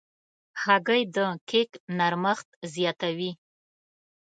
هګۍ 0.63 1.01
د 1.15 1.17
کیک 1.49 1.71
نرمښت 1.97 2.47
زیاتوي. 2.73 3.31